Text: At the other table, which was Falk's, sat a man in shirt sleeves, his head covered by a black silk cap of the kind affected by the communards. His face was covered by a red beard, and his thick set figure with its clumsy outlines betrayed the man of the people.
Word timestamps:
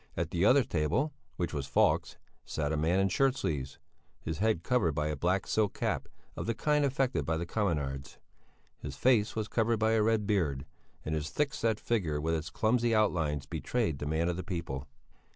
At 0.17 0.31
the 0.31 0.45
other 0.45 0.63
table, 0.63 1.13
which 1.35 1.53
was 1.53 1.67
Falk's, 1.67 2.17
sat 2.43 2.73
a 2.73 2.75
man 2.75 2.99
in 2.99 3.07
shirt 3.07 3.35
sleeves, 3.37 3.77
his 4.19 4.39
head 4.39 4.63
covered 4.63 4.93
by 4.95 5.09
a 5.09 5.15
black 5.15 5.45
silk 5.45 5.75
cap 5.75 6.07
of 6.35 6.47
the 6.47 6.55
kind 6.55 6.83
affected 6.83 7.23
by 7.23 7.37
the 7.37 7.45
communards. 7.45 8.17
His 8.79 8.95
face 8.95 9.35
was 9.35 9.47
covered 9.47 9.77
by 9.77 9.91
a 9.91 10.01
red 10.01 10.25
beard, 10.25 10.65
and 11.05 11.13
his 11.13 11.29
thick 11.29 11.53
set 11.53 11.79
figure 11.79 12.19
with 12.19 12.33
its 12.33 12.49
clumsy 12.49 12.95
outlines 12.95 13.45
betrayed 13.45 13.99
the 13.99 14.07
man 14.07 14.27
of 14.27 14.37
the 14.37 14.43
people. 14.43 14.87